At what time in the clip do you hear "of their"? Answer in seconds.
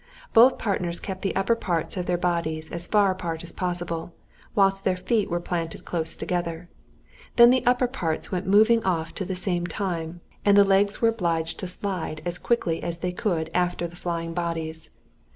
1.95-2.17